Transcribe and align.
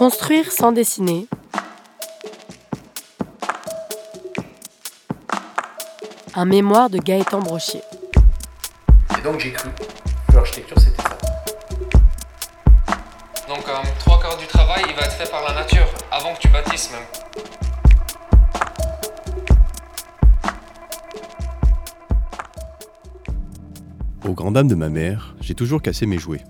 Construire 0.00 0.50
sans 0.50 0.72
dessiner. 0.72 1.26
Un 6.34 6.46
mémoire 6.46 6.88
de 6.88 6.96
Gaëtan 6.96 7.40
Brochier. 7.40 7.82
Et 9.18 9.22
donc 9.22 9.40
j'ai 9.40 9.52
cru 9.52 9.68
que 10.26 10.34
l'architecture 10.34 10.78
c'était 10.78 11.02
ça. 11.02 11.18
Donc 13.46 13.68
euh, 13.68 13.72
trois 13.98 14.18
quarts 14.18 14.38
du 14.38 14.46
travail, 14.46 14.84
il 14.88 14.94
va 14.94 15.02
être 15.02 15.12
fait 15.12 15.30
par 15.30 15.44
la 15.44 15.52
nature, 15.52 15.86
avant 16.10 16.32
que 16.32 16.38
tu 16.38 16.48
bâtisses 16.48 16.90
même. 16.92 17.02
Au 24.26 24.32
grand 24.32 24.52
dam 24.52 24.66
de 24.66 24.74
ma 24.74 24.88
mère, 24.88 25.36
j'ai 25.42 25.54
toujours 25.54 25.82
cassé 25.82 26.06
mes 26.06 26.16
jouets. 26.16 26.44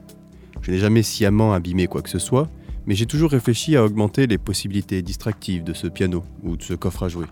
Je 0.63 0.71
n'ai 0.71 0.79
jamais 0.79 1.03
sciemment 1.03 1.53
abîmé 1.53 1.89
quoi 1.89 2.01
que 2.01 2.11
ce 2.11 2.21
soit, 2.21 2.47
mais 2.87 2.95
j'ai 2.95 3.07
toujours 3.07 3.31
réfléchi 3.31 3.77
à 3.77 3.85
augmenter 3.85 4.27
les 4.27 4.39
possibilités 4.39 5.03
distractives 5.03 5.65
de 5.65 5.73
ce 5.73 5.87
piano 5.87 6.25
ou 6.43 6.57
de 6.57 6.63
ce 6.63 6.75
coffre 6.75 7.05
à 7.05 7.09
jouer. 7.09 7.27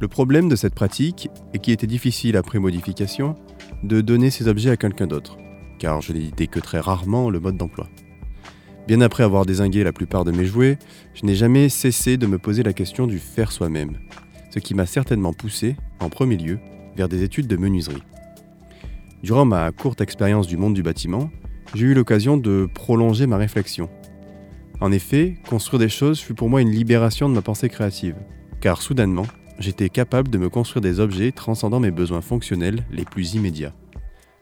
Le 0.00 0.08
problème 0.08 0.48
de 0.48 0.56
cette 0.56 0.74
pratique 0.74 1.28
est 1.52 1.58
qu'il 1.58 1.72
était 1.72 1.86
difficile 1.86 2.36
après 2.36 2.58
modification 2.58 3.36
de 3.82 4.00
donner 4.00 4.30
ces 4.30 4.48
objets 4.48 4.70
à 4.70 4.76
quelqu'un 4.76 5.06
d'autre, 5.06 5.36
car 5.78 6.00
je 6.00 6.12
n'éditais 6.12 6.46
que 6.46 6.60
très 6.60 6.80
rarement 6.80 7.30
le 7.30 7.40
mode 7.40 7.56
d'emploi. 7.56 7.88
Bien 8.88 9.00
après 9.00 9.22
avoir 9.22 9.46
désingué 9.46 9.84
la 9.84 9.92
plupart 9.92 10.24
de 10.24 10.32
mes 10.32 10.44
jouets, 10.44 10.78
je 11.14 11.24
n'ai 11.24 11.36
jamais 11.36 11.68
cessé 11.68 12.16
de 12.16 12.26
me 12.26 12.38
poser 12.38 12.62
la 12.62 12.72
question 12.72 13.06
du 13.06 13.18
faire 13.18 13.52
soi-même, 13.52 13.98
ce 14.50 14.58
qui 14.58 14.74
m'a 14.74 14.86
certainement 14.86 15.32
poussé, 15.32 15.76
en 16.00 16.08
premier 16.08 16.36
lieu, 16.36 16.58
vers 16.96 17.08
des 17.08 17.22
études 17.22 17.46
de 17.46 17.56
menuiserie. 17.56 18.02
Durant 19.22 19.44
ma 19.44 19.70
courte 19.70 20.00
expérience 20.00 20.48
du 20.48 20.56
monde 20.56 20.74
du 20.74 20.82
bâtiment, 20.82 21.30
j'ai 21.74 21.86
eu 21.86 21.94
l'occasion 21.94 22.36
de 22.36 22.68
prolonger 22.74 23.28
ma 23.28 23.36
réflexion. 23.36 23.88
En 24.82 24.90
effet, 24.90 25.36
construire 25.48 25.78
des 25.78 25.88
choses 25.88 26.18
fut 26.18 26.34
pour 26.34 26.50
moi 26.50 26.60
une 26.60 26.72
libération 26.72 27.28
de 27.28 27.34
ma 27.34 27.40
pensée 27.40 27.68
créative, 27.68 28.16
car 28.60 28.82
soudainement, 28.82 29.28
j'étais 29.60 29.88
capable 29.88 30.28
de 30.28 30.38
me 30.38 30.48
construire 30.48 30.80
des 30.80 30.98
objets 30.98 31.30
transcendant 31.30 31.78
mes 31.78 31.92
besoins 31.92 32.20
fonctionnels 32.20 32.84
les 32.90 33.04
plus 33.04 33.34
immédiats. 33.34 33.76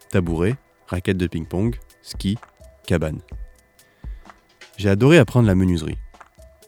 Tabouret, 0.09 0.57
raquettes 0.87 1.19
de 1.19 1.27
ping-pong, 1.27 1.77
ski, 2.01 2.39
cabane. 2.87 3.21
J'ai 4.79 4.89
adoré 4.89 5.19
apprendre 5.19 5.47
la 5.47 5.55
menuiserie. 5.55 5.99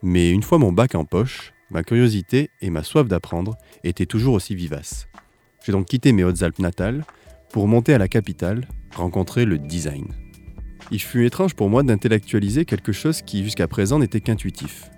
Mais 0.03 0.31
une 0.31 0.43
fois 0.43 0.59
mon 0.59 0.71
bac 0.71 0.95
en 0.95 1.07
poche, 1.07 1.55
ma 1.71 1.83
curiosité 1.83 2.51
et 2.61 2.69
ma 2.69 2.83
soif 2.83 3.09
d'apprendre 3.09 3.57
étaient 3.85 4.05
toujours 4.05 4.35
aussi 4.35 4.55
vivaces. 4.55 5.09
J'ai 5.65 5.73
donc 5.73 5.87
quitté 5.87 6.13
mes 6.13 6.25
Hautes-Alpes 6.25 6.59
natales 6.59 7.07
pour 7.51 7.69
monter 7.69 7.95
à 7.95 7.99
la 7.99 8.09
capitale, 8.09 8.69
rencontrer 8.95 9.47
le 9.47 9.57
design. 9.57 10.09
Il 10.91 11.01
fut 11.01 11.25
étrange 11.25 11.55
pour 11.55 11.69
moi 11.69 11.83
d'intellectualiser 11.83 12.65
quelque 12.65 12.93
chose 12.93 13.23
qui 13.23 13.45
jusqu'à 13.45 13.69
présent 13.69 13.99
n'était 13.99 14.21
qu'intuitif. 14.21 14.91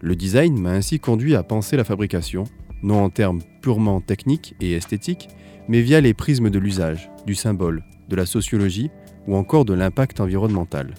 Le 0.00 0.14
design 0.14 0.58
m'a 0.58 0.72
ainsi 0.72 1.00
conduit 1.00 1.34
à 1.34 1.42
penser 1.42 1.76
la 1.76 1.84
fabrication, 1.84 2.44
non 2.82 3.02
en 3.02 3.10
termes 3.10 3.40
purement 3.62 4.00
techniques 4.00 4.54
et 4.60 4.72
esthétiques, 4.72 5.28
mais 5.68 5.80
via 5.80 6.00
les 6.00 6.14
prismes 6.14 6.50
de 6.50 6.58
l'usage, 6.58 7.10
du 7.26 7.34
symbole, 7.34 7.84
de 8.08 8.16
la 8.16 8.26
sociologie 8.26 8.90
ou 9.26 9.36
encore 9.36 9.64
de 9.64 9.74
l'impact 9.74 10.20
environnemental. 10.20 10.94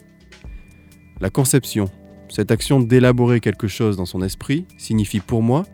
La 1.21 1.29
conception, 1.29 1.89
cette 2.29 2.51
action 2.51 2.79
d'élaborer 2.79 3.39
quelque 3.39 3.67
chose 3.67 3.97
dans 3.97 4.05
son 4.05 4.21
esprit, 4.21 4.65
signifie 4.77 5.19
pour 5.19 5.41
moi 5.41 5.65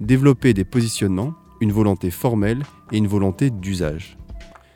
développer 0.00 0.54
des 0.54 0.64
positionnements, 0.64 1.34
une 1.60 1.72
volonté 1.72 2.10
formelle 2.10 2.62
et 2.92 2.98
une 2.98 3.08
volonté 3.08 3.50
d'usage. 3.50 4.16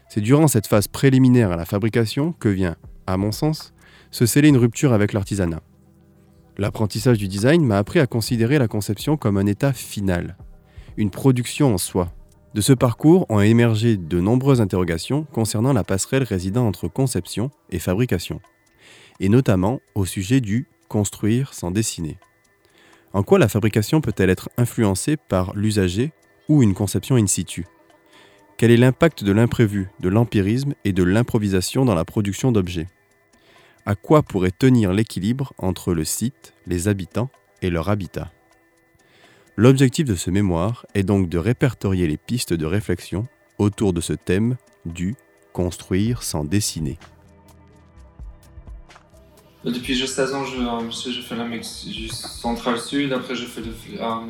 C'est 0.09 0.21
durant 0.21 0.49
cette 0.49 0.67
phase 0.67 0.89
préliminaire 0.89 1.53
à 1.53 1.57
la 1.57 1.65
fabrication 1.65 2.33
que 2.33 2.49
vient, 2.49 2.77
à 3.07 3.17
mon 3.17 3.33
sens, 3.33 3.73
se 4.11 4.27
sceller 4.27 4.49
une 4.49 4.57
rupture 4.57 4.93
avec 4.93 5.13
l'artisanat. 5.13 5.63
L'apprentissage 6.59 7.19
du 7.19 7.29
design 7.29 7.65
m'a 7.65 7.79
appris 7.79 7.99
à 7.99 8.07
considérer 8.07 8.59
la 8.59 8.69
conception 8.69 9.17
comme 9.17 9.39
un 9.39 9.47
état 9.47 9.73
final, 9.73 10.37
une 10.97 11.11
production 11.11 11.75
en 11.75 11.79
soi. 11.79 12.13
De 12.55 12.61
ce 12.61 12.75
parcours 12.75 13.25
ont 13.31 13.41
émergé 13.41 13.97
de 13.97 14.21
nombreuses 14.21 14.61
interrogations 14.61 15.25
concernant 15.33 15.73
la 15.73 15.85
passerelle 15.85 16.25
résidant 16.25 16.67
entre 16.67 16.89
conception 16.89 17.51
et 17.71 17.79
fabrication, 17.79 18.41
et 19.21 19.31
notamment 19.31 19.81
au 19.95 20.05
sujet 20.05 20.41
du 20.41 20.69
construire 20.89 21.55
sans 21.55 21.71
dessiner. 21.71 22.19
En 23.15 23.23
quoi 23.23 23.39
la 23.39 23.49
fabrication 23.49 24.03
peut-elle 24.03 24.31
être 24.31 24.51
influencée 24.59 25.17
par 25.17 25.55
l'usager 25.55 26.13
ou 26.49 26.63
une 26.63 26.75
conception 26.75 27.17
in 27.17 27.27
situ? 27.27 27.67
Quel 28.59 28.71
est 28.71 28.77
l'impact 28.77 29.25
de 29.25 29.33
l'imprévu, 29.33 29.89
de 30.01 30.09
l'empirisme 30.11 30.75
et 30.85 30.93
de 30.93 31.03
l'improvisation 31.03 31.85
dans 31.85 31.95
la 31.95 32.05
production 32.05 32.53
d'objets? 32.53 32.89
À 33.85 33.97
quoi 33.97 34.23
pourrait 34.23 34.53
tenir 34.53 34.93
l'équilibre 34.93 35.53
entre 35.59 35.93
le 35.93 36.05
site, 36.05 36.55
les 36.69 36.87
habitants 36.87 37.31
et 37.63 37.71
leur 37.71 37.89
habitat 37.89 38.31
L'objectif 39.57 40.07
de 40.07 40.15
ce 40.15 40.31
mémoire 40.31 40.87
est 40.95 41.03
donc 41.03 41.29
de 41.29 41.37
répertorier 41.37 42.07
les 42.07 42.17
pistes 42.17 42.53
de 42.53 42.65
réflexion 42.65 43.27
autour 43.59 43.93
de 43.93 44.01
ce 44.01 44.13
thème 44.13 44.57
du 44.87 45.17
construire 45.53 46.23
sans 46.23 46.45
dessiner. 46.45 46.97
Depuis 49.65 49.95
j'ai 49.95 50.07
16 50.07 50.35
ans, 50.35 50.45
je, 50.45 51.11
je 51.11 51.21
fais 51.21 51.35
la 51.35 51.63
centrale 51.63 52.79
sud, 52.81 53.13
après 53.13 53.35
je 53.35 53.47
fais 53.47 53.63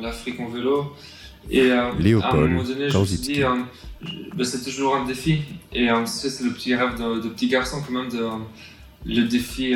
l'Afrique 0.01 0.39
en 0.39 0.47
vélo. 0.47 0.93
Et 1.49 1.71
euh, 1.71 1.91
à 2.21 2.33
un 2.33 2.47
moment 2.47 2.63
donné, 2.63 2.89
je 2.89 2.97
me 2.97 3.05
suis 3.05 3.17
dit, 3.17 3.43
euh, 3.43 3.55
ben, 4.35 4.43
c'est 4.43 4.63
toujours 4.63 4.95
un 4.95 5.05
défi. 5.05 5.41
Et 5.71 5.89
euh, 5.89 6.05
c'est 6.05 6.43
le 6.43 6.51
petit 6.51 6.73
rêve 6.73 6.97
de, 6.97 7.21
de, 7.21 7.29
petit 7.29 7.47
garçon 7.47 7.81
quand 7.85 7.91
même, 7.93 8.09
de, 8.09 8.27
le 9.05 9.23
défi, 9.23 9.75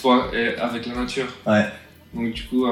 toi, 0.00 0.30
et 0.34 0.56
avec 0.56 0.86
la 0.86 0.94
nature. 0.94 1.26
Ouais. 1.46 1.66
Donc 2.14 2.32
du 2.32 2.44
coup, 2.44 2.66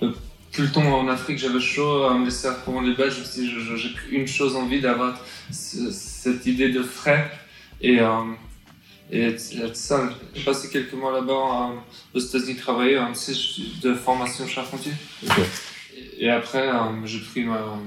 tout 0.00 0.62
le 0.62 0.70
temps 0.70 1.00
en 1.00 1.08
Afrique, 1.08 1.38
j'avais 1.38 1.60
chaud, 1.60 2.08
les 2.24 2.30
serpents, 2.30 2.80
les 2.80 2.94
bêtes, 2.94 3.12
j'ai 3.36 4.16
une 4.16 4.26
chose 4.26 4.56
envie 4.56 4.80
d'avoir 4.80 5.18
cette 5.50 6.46
idée 6.46 6.70
de 6.70 6.82
frais 6.82 7.30
et, 7.80 7.98
et 9.10 9.36
seul. 9.38 10.12
J'ai 10.34 10.44
passé 10.44 10.70
quelques 10.70 10.94
mois 10.94 11.12
là-bas 11.12 11.72
aux 12.14 12.18
États-Unis 12.18 12.56
travailler 12.56 12.98
de 13.82 13.94
formation 13.94 14.46
charpentier. 14.46 14.92
Et 16.18 16.30
après, 16.30 16.68
euh, 16.68 17.04
j'ai 17.04 17.20
pris 17.20 17.44
ma, 17.44 17.78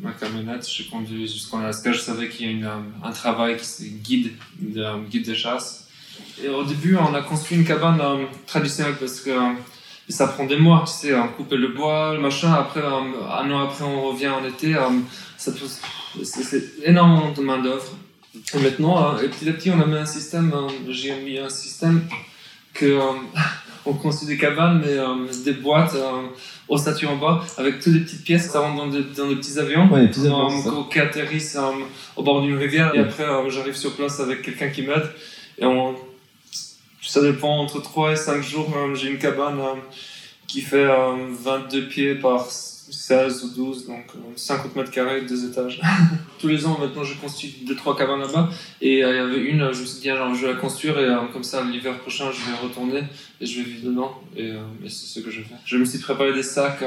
ma 0.00 0.12
camionnette, 0.12 0.68
j'ai 0.68 0.84
conduit 0.84 1.26
jusqu'en 1.26 1.60
Alaska. 1.60 1.92
Je 1.92 1.98
savais 1.98 2.28
qu'il 2.28 2.46
y 2.46 2.48
a 2.48 2.52
une, 2.52 2.70
un 3.02 3.12
travail 3.12 3.56
qui 3.56 3.64
c'est 3.64 3.88
guide, 3.88 4.32
de, 4.58 5.06
guide 5.08 5.26
de 5.26 5.34
chasse. 5.34 5.88
Et 6.42 6.48
au 6.48 6.64
début, 6.64 6.96
on 6.96 7.14
a 7.14 7.22
construit 7.22 7.58
une 7.58 7.64
cabane 7.64 8.00
euh, 8.00 8.24
traditionnelle 8.46 8.94
parce 8.98 9.20
que 9.20 9.30
euh, 9.30 9.52
ça 10.08 10.26
prend 10.28 10.44
des 10.44 10.56
mois, 10.56 10.84
tu 10.86 10.92
sais, 10.92 11.14
couper 11.36 11.56
le 11.56 11.68
bois, 11.68 12.14
le 12.14 12.20
machin. 12.20 12.52
Après, 12.52 12.82
un 12.82 13.50
an 13.50 13.60
après, 13.60 13.84
on 13.84 14.02
revient 14.02 14.28
en 14.28 14.44
été. 14.44 14.76
c'est 15.38 16.62
énormément 16.84 17.32
de 17.32 17.40
main 17.40 17.58
d'œuvre. 17.58 17.96
Et 18.54 18.58
maintenant, 18.58 19.16
et 19.18 19.28
petit 19.28 19.48
à 19.48 19.52
petit, 19.52 19.70
on 19.70 19.80
a 19.80 19.86
mis 19.86 19.96
un 19.96 20.04
système. 20.04 20.52
J'ai 20.88 21.14
mis 21.22 21.38
un 21.38 21.48
système 21.48 22.06
que 22.74 22.98
on 23.86 23.94
construit 23.94 24.28
des 24.28 24.36
cabanes, 24.36 24.82
mais 24.84 24.98
des 25.44 25.54
boîtes 25.54 25.96
au 26.68 26.78
statut 26.78 27.06
en 27.06 27.16
bas, 27.16 27.44
avec 27.58 27.80
toutes 27.80 27.92
les 27.92 28.00
petites 28.00 28.24
pièces, 28.24 28.50
ça 28.50 28.60
rentre 28.60 28.76
dans 28.76 28.86
des, 28.88 29.02
dans 29.02 29.28
des 29.28 29.36
petits 29.36 29.58
avions, 29.58 29.88
ouais, 29.90 30.08
petits 30.08 30.20
avions 30.20 30.84
qui 30.90 30.98
atterrissent 30.98 31.56
euh, 31.56 31.84
au 32.16 32.22
bord 32.22 32.42
d'une 32.42 32.56
rivière, 32.56 32.94
et 32.94 33.00
après 33.00 33.24
euh, 33.24 33.50
j'arrive 33.50 33.74
sur 33.74 33.94
place 33.94 34.20
avec 34.20 34.42
quelqu'un 34.42 34.68
qui 34.68 34.82
m'aide, 34.82 35.10
et 35.58 35.66
on, 35.66 35.94
ça 37.14 37.22
dépend 37.22 37.58
entre 37.58 37.80
3 37.80 38.12
et 38.12 38.16
5 38.16 38.42
jours, 38.42 38.72
euh, 38.76 38.94
j'ai 38.94 39.08
une 39.08 39.18
cabane 39.18 39.60
qui 40.46 40.60
fait 40.60 40.86
22 40.86 41.88
pieds 41.88 42.14
par 42.16 42.46
16 42.90 43.44
ou 43.44 43.54
12, 43.54 43.86
donc 43.86 44.04
50 44.36 44.66
euh, 44.66 44.80
mètres 44.80 44.90
carrés, 44.90 45.22
deux 45.22 45.48
étages. 45.48 45.80
Tous 46.40 46.48
les 46.48 46.66
ans, 46.66 46.76
maintenant, 46.78 47.04
je 47.04 47.14
construis 47.14 47.54
deux, 47.66 47.76
trois 47.76 47.96
cabanes 47.96 48.20
là-bas. 48.20 48.50
Et 48.80 49.04
euh, 49.04 49.10
il 49.10 49.16
y 49.16 49.18
avait 49.18 49.50
une, 49.50 49.72
je 49.72 49.80
me 49.80 49.86
suis 49.86 50.00
dit, 50.00 50.10
alors, 50.10 50.34
je 50.34 50.46
vais 50.46 50.52
la 50.52 50.58
construire 50.58 50.98
et 50.98 51.04
euh, 51.04 51.26
comme 51.32 51.44
ça, 51.44 51.62
l'hiver 51.62 51.98
prochain, 52.00 52.30
je 52.30 52.50
vais 52.50 52.56
retourner 52.56 53.02
et 53.40 53.46
je 53.46 53.58
vais 53.58 53.64
vivre 53.64 53.90
dedans. 53.90 54.20
Et, 54.36 54.52
c'est 54.88 55.06
ce 55.06 55.20
que 55.20 55.30
je 55.30 55.42
fais. 55.42 55.54
Je 55.64 55.76
me 55.76 55.84
suis 55.84 55.98
préparé 55.98 56.32
des 56.32 56.42
sacs 56.42 56.84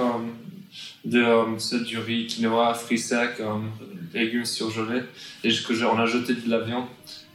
de 1.05 1.83
du 1.85 1.97
riz, 1.97 2.27
quinoa, 2.27 2.73
fruits 2.73 2.99
secs, 2.99 3.41
légumes 4.13 4.45
surgelés 4.45 5.03
et 5.43 5.49
que 5.49 5.85
on 5.85 5.97
a 5.97 6.05
jeté 6.05 6.33
de 6.33 6.49
la 6.49 6.59
viande. 6.59 6.85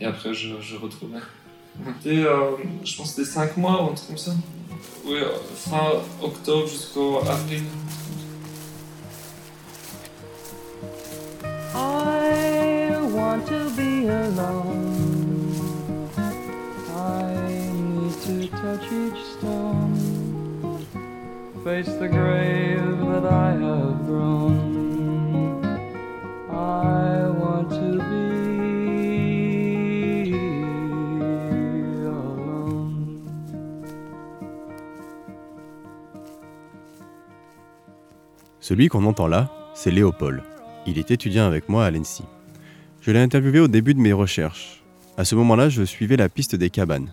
Et 0.00 0.04
après, 0.04 0.34
je, 0.34 0.48
je 0.60 0.76
retrouvais. 0.76 1.18
Et 2.04 2.24
je 2.84 2.96
pense 2.96 3.14
que 3.14 3.22
c'était 3.22 3.30
5 3.30 3.56
mois 3.56 3.82
ou 3.82 3.90
un 3.90 3.94
truc 3.94 4.08
comme 4.08 4.18
ça. 4.18 4.32
Oui, 5.04 5.18
fin 5.56 5.90
octobre 6.22 6.68
jusqu'au 6.68 7.18
avril. 7.18 7.62
want 13.32 13.46
to 13.46 13.70
be 13.70 14.08
alone. 14.08 16.10
I 16.94 17.34
need 17.72 18.12
to 18.26 18.46
touch 18.48 18.92
each 18.92 19.24
stone, 19.34 20.86
face 21.64 21.92
the 22.02 22.08
grave 22.08 22.98
that 23.10 23.24
I 23.24 23.52
have 23.52 23.91
Celui 38.72 38.88
qu'on 38.88 39.04
entend 39.04 39.26
là, 39.26 39.50
c'est 39.74 39.90
Léopold. 39.90 40.42
Il 40.86 40.96
est 40.96 41.10
étudiant 41.10 41.44
avec 41.44 41.68
moi 41.68 41.84
à 41.84 41.90
l'ENSI. 41.90 42.24
Je 43.02 43.10
l'ai 43.10 43.18
interviewé 43.18 43.60
au 43.60 43.68
début 43.68 43.92
de 43.92 44.00
mes 44.00 44.14
recherches. 44.14 44.82
À 45.18 45.26
ce 45.26 45.34
moment-là, 45.34 45.68
je 45.68 45.82
suivais 45.82 46.16
la 46.16 46.30
piste 46.30 46.56
des 46.56 46.70
cabanes. 46.70 47.12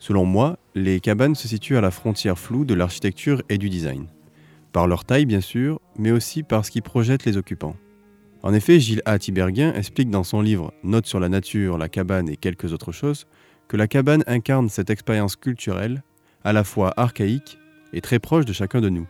Selon 0.00 0.24
moi, 0.24 0.58
les 0.74 0.98
cabanes 0.98 1.36
se 1.36 1.46
situent 1.46 1.76
à 1.76 1.80
la 1.80 1.92
frontière 1.92 2.36
floue 2.36 2.64
de 2.64 2.74
l'architecture 2.74 3.44
et 3.48 3.58
du 3.58 3.70
design. 3.70 4.06
Par 4.72 4.88
leur 4.88 5.04
taille, 5.04 5.24
bien 5.24 5.40
sûr, 5.40 5.78
mais 6.00 6.10
aussi 6.10 6.42
par 6.42 6.64
ce 6.64 6.72
qui 6.72 6.80
projette 6.80 7.26
les 7.26 7.36
occupants. 7.36 7.76
En 8.42 8.52
effet, 8.52 8.80
Gilles 8.80 9.02
A. 9.04 9.20
Tiberghien 9.20 9.72
explique 9.74 10.10
dans 10.10 10.24
son 10.24 10.40
livre 10.40 10.74
Notes 10.82 11.06
sur 11.06 11.20
la 11.20 11.28
nature, 11.28 11.78
la 11.78 11.88
cabane 11.88 12.28
et 12.28 12.36
quelques 12.36 12.72
autres 12.72 12.90
choses 12.90 13.28
que 13.68 13.76
la 13.76 13.86
cabane 13.86 14.24
incarne 14.26 14.68
cette 14.68 14.90
expérience 14.90 15.36
culturelle, 15.36 16.02
à 16.42 16.52
la 16.52 16.64
fois 16.64 16.92
archaïque 16.96 17.56
et 17.92 18.00
très 18.00 18.18
proche 18.18 18.46
de 18.46 18.52
chacun 18.52 18.80
de 18.80 18.88
nous, 18.88 19.06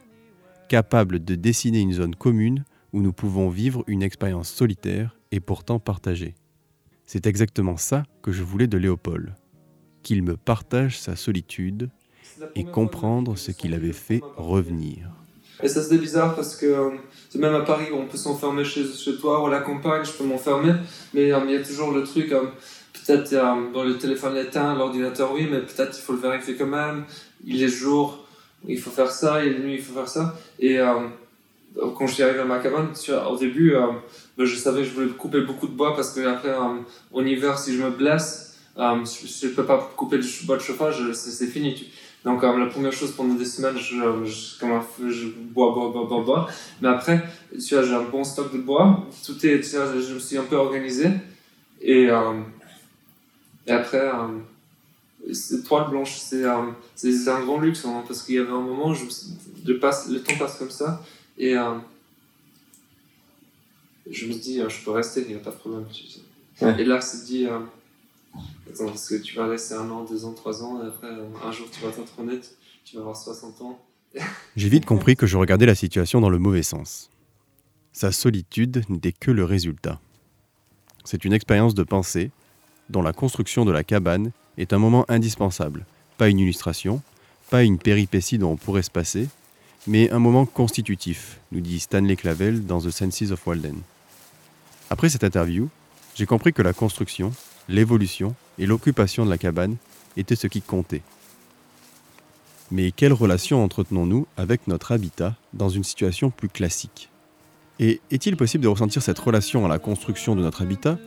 capable 0.68 1.24
de 1.24 1.34
dessiner 1.34 1.80
une 1.80 1.92
zone 1.92 2.14
commune 2.14 2.64
où 2.92 3.00
nous 3.00 3.12
pouvons 3.12 3.48
vivre 3.48 3.84
une 3.86 4.02
expérience 4.02 4.50
solitaire 4.50 5.16
et 5.30 5.40
pourtant 5.40 5.78
partagée. 5.78 6.34
C'est 7.06 7.26
exactement 7.26 7.76
ça 7.76 8.04
que 8.22 8.32
je 8.32 8.42
voulais 8.42 8.66
de 8.66 8.78
Léopold, 8.78 9.34
qu'il 10.02 10.22
me 10.22 10.36
partage 10.36 10.98
sa 10.98 11.16
solitude 11.16 11.90
et 12.54 12.64
comprendre 12.64 13.36
ce 13.36 13.50
qui 13.50 13.68
l'avait 13.68 13.92
fait 13.92 14.20
revenir. 14.36 15.10
Et 15.62 15.68
ça 15.68 15.82
c'était 15.82 15.98
bizarre 15.98 16.34
parce 16.34 16.56
que 16.56 16.66
euh, 16.66 16.90
même 17.36 17.54
à 17.54 17.60
Paris 17.60 17.86
on 17.92 18.06
peut 18.06 18.16
s'enfermer 18.16 18.64
chez, 18.64 18.84
chez 18.84 19.16
toi 19.16 19.42
ou 19.42 19.46
à 19.46 19.50
la 19.50 19.60
campagne, 19.60 20.04
je 20.04 20.12
peux 20.12 20.24
m'enfermer, 20.24 20.72
mais 21.14 21.32
euh, 21.32 21.40
il 21.44 21.52
y 21.52 21.56
a 21.56 21.62
toujours 21.62 21.92
le 21.92 22.02
truc, 22.02 22.32
euh, 22.32 22.46
peut-être 22.92 23.30
dans 23.72 23.84
le 23.84 23.96
téléphone 23.96 24.36
éteint, 24.36 24.74
l'ordinateur 24.74 25.32
oui, 25.32 25.46
mais 25.50 25.60
peut-être 25.60 25.96
il 25.96 26.02
faut 26.02 26.14
le 26.14 26.18
vérifier 26.18 26.56
quand 26.56 26.66
même, 26.66 27.04
il 27.44 27.62
est 27.62 27.68
jour, 27.68 28.26
il 28.66 28.78
faut 28.78 28.90
faire 28.90 29.10
ça, 29.10 29.44
il 29.44 29.52
est 29.52 29.58
nuit, 29.58 29.74
il 29.74 29.82
faut 29.82 29.94
faire 29.94 30.08
ça. 30.08 30.36
Et 30.58 30.78
quand 31.74 32.06
je 32.06 32.14
suis 32.14 32.22
arrivé 32.22 32.40
à 32.40 32.44
ma 32.44 32.58
cabane, 32.58 32.88
au 33.30 33.36
début, 33.36 33.74
ben, 34.36 34.44
je 34.44 34.56
savais 34.56 34.82
que 34.82 34.88
je 34.88 34.94
voulais 34.94 35.08
couper 35.08 35.40
beaucoup 35.40 35.66
de 35.66 35.72
bois 35.72 35.94
parce 35.94 36.12
que 36.12 36.26
après, 36.26 36.54
en 36.54 37.26
hiver, 37.26 37.58
si 37.58 37.76
je 37.76 37.82
me 37.82 37.90
blesse, 37.90 38.58
je 38.76 39.46
ne 39.46 39.52
peux 39.52 39.64
pas 39.64 39.92
couper 39.96 40.18
du 40.18 40.28
bois 40.44 40.56
de 40.56 40.62
chauffage, 40.62 41.12
c'est 41.12 41.46
fini. 41.46 41.86
Donc, 42.24 42.42
la 42.42 42.66
première 42.66 42.92
chose, 42.92 43.12
pendant 43.12 43.34
des 43.34 43.44
semaines, 43.44 43.76
je, 43.78 43.96
bois, 45.52 45.72
bois, 45.72 45.90
bois, 45.90 46.04
bois, 46.04 46.22
bois. 46.22 46.48
Mais 46.80 46.88
après, 46.88 47.22
j'ai 47.56 47.76
un 47.76 48.04
bon 48.04 48.22
stock 48.22 48.52
de 48.52 48.58
bois. 48.58 49.04
Tout 49.26 49.44
est, 49.44 49.62
je 49.62 50.14
me 50.14 50.18
suis 50.20 50.38
un 50.38 50.44
peu 50.44 50.56
organisé. 50.56 51.08
Et, 51.80 52.08
euh, 52.08 52.40
et 53.66 53.72
après, 53.72 53.98
euh, 53.98 54.38
cette 55.32 55.64
toile 55.64 55.90
blanche, 55.90 56.18
c'est 56.18 56.44
euh, 56.44 56.72
un 57.04 57.40
grand 57.44 57.60
luxe, 57.60 57.84
hein, 57.84 58.02
parce 58.06 58.22
qu'il 58.22 58.34
y 58.34 58.38
avait 58.38 58.50
un 58.50 58.60
moment 58.60 58.88
où 58.88 58.94
je, 58.94 59.04
je 59.66 59.72
passe, 59.74 60.08
le 60.08 60.22
temps 60.22 60.36
passe 60.38 60.58
comme 60.58 60.70
ça. 60.70 61.02
Et 61.38 61.56
euh, 61.56 61.74
je 64.10 64.26
me 64.26 64.34
dis, 64.34 64.60
je 64.68 64.84
peux 64.84 64.90
rester, 64.90 65.22
il 65.22 65.28
n'y 65.28 65.34
a 65.34 65.38
pas 65.38 65.50
de 65.50 65.56
problème. 65.56 65.86
Ouais. 66.60 66.80
Et 66.80 66.84
là, 66.84 67.00
c'est 67.00 67.24
dit. 67.24 67.46
Attends, 67.46 68.86
parce 68.86 69.08
que 69.08 69.16
tu 69.16 69.36
vas 69.36 69.48
laisser 69.48 69.74
un 69.74 69.90
an, 69.90 70.04
deux 70.04 70.24
ans, 70.24 70.32
trois 70.32 70.62
ans, 70.62 70.82
et 70.82 70.86
après, 70.86 71.08
un 71.08 71.52
jour, 71.52 71.68
tu 71.70 71.80
vas 71.82 71.92
t'entraîner, 71.92 72.40
tu 72.84 72.96
vas 72.96 73.02
avoir 73.02 73.16
60 73.16 73.60
ans. 73.60 73.78
J'ai 74.56 74.68
vite 74.68 74.86
compris 74.86 75.16
que 75.16 75.26
je 75.26 75.36
regardais 75.36 75.66
la 75.66 75.74
situation 75.74 76.20
dans 76.20 76.30
le 76.30 76.38
mauvais 76.38 76.62
sens. 76.62 77.10
Sa 77.92 78.12
solitude 78.12 78.84
n'était 78.88 79.12
que 79.12 79.30
le 79.30 79.44
résultat. 79.44 80.00
C'est 81.04 81.24
une 81.24 81.32
expérience 81.32 81.74
de 81.74 81.82
pensée 81.82 82.30
dont 82.88 83.02
la 83.02 83.12
construction 83.12 83.64
de 83.64 83.72
la 83.72 83.84
cabane 83.84 84.32
est 84.58 84.72
un 84.72 84.78
moment 84.78 85.04
indispensable, 85.08 85.86
pas 86.18 86.28
une 86.28 86.38
illustration, 86.38 87.00
pas 87.50 87.62
une 87.62 87.78
péripétie 87.78 88.38
dont 88.38 88.52
on 88.52 88.56
pourrait 88.56 88.82
se 88.82 88.90
passer, 88.90 89.28
mais 89.86 90.10
un 90.10 90.18
moment 90.18 90.46
constitutif, 90.46 91.40
nous 91.50 91.60
dit 91.60 91.80
Stanley 91.80 92.16
Clavel 92.16 92.66
dans 92.66 92.80
The 92.80 92.90
Senses 92.90 93.30
of 93.30 93.46
Walden. 93.46 93.80
Après 94.90 95.08
cette 95.08 95.24
interview, 95.24 95.68
j'ai 96.14 96.26
compris 96.26 96.52
que 96.52 96.62
la 96.62 96.72
construction, 96.72 97.32
l'évolution 97.68 98.34
et 98.58 98.66
l'occupation 98.66 99.24
de 99.24 99.30
la 99.30 99.38
cabane 99.38 99.76
étaient 100.16 100.36
ce 100.36 100.46
qui 100.46 100.62
comptait. 100.62 101.02
Mais 102.70 102.90
quelle 102.90 103.12
relation 103.12 103.62
entretenons-nous 103.62 104.26
avec 104.36 104.66
notre 104.66 104.92
habitat 104.92 105.36
dans 105.52 105.68
une 105.68 105.84
situation 105.84 106.30
plus 106.30 106.48
classique? 106.48 107.10
Et 107.78 108.00
est-il 108.10 108.36
possible 108.36 108.64
de 108.64 108.68
ressentir 108.68 109.02
cette 109.02 109.18
relation 109.18 109.64
à 109.66 109.68
la 109.68 109.78
construction 109.78 110.36
de 110.36 110.42
notre 110.42 110.62
habitat 110.62 110.98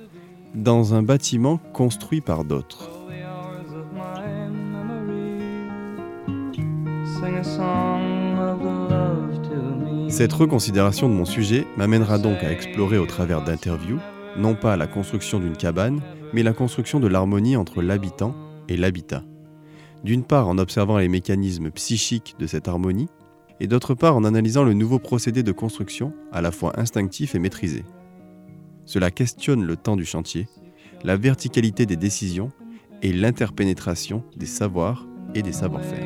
dans 0.54 0.94
un 0.94 1.02
bâtiment 1.02 1.58
construit 1.74 2.22
par 2.22 2.44
d'autres? 2.44 2.95
Cette 10.16 10.32
reconsidération 10.32 11.10
de 11.10 11.14
mon 11.14 11.26
sujet 11.26 11.68
m'amènera 11.76 12.18
donc 12.20 12.42
à 12.42 12.50
explorer 12.50 12.98
au 12.98 13.06
travers 13.06 13.44
d'interviews, 13.44 14.00
non 14.38 14.56
pas 14.56 14.78
la 14.78 14.88
construction 14.88 15.42
d'une 15.42 15.58
cabane, 15.58 16.00
mais 16.32 16.42
la 16.42 16.54
construction 16.54 17.02
de 17.02 17.08
l'harmonie 17.08 17.58
entre 17.58 17.82
l'habitant 17.82 18.34
et 18.70 18.78
l'habitat. 18.78 19.26
D'une 20.06 20.24
part 20.24 20.48
en 20.48 20.58
observant 20.58 21.00
les 21.00 21.10
mécanismes 21.10 21.70
psychiques 21.70 22.36
de 22.40 22.48
cette 22.48 22.70
harmonie, 22.70 23.10
et 23.60 23.68
d'autre 23.68 23.94
part 23.94 24.16
en 24.16 24.24
analysant 24.24 24.64
le 24.64 24.74
nouveau 24.74 25.00
procédé 25.00 25.44
de 25.44 25.52
construction, 25.52 26.14
à 26.32 26.40
la 26.40 26.52
fois 26.52 26.80
instinctif 26.80 27.36
et 27.36 27.40
maîtrisé. 27.40 27.84
Cela 28.86 29.12
questionne 29.12 29.66
le 29.66 29.76
temps 29.76 29.98
du 29.98 30.06
chantier, 30.06 30.48
la 31.04 31.18
verticalité 31.18 31.86
des 31.86 31.98
décisions 31.98 32.54
et 33.02 33.12
l'interpénétration 33.12 34.24
des 34.38 34.46
savoirs 34.46 35.06
et 35.34 35.42
des 35.42 35.52
savoir-faire. 35.52 36.06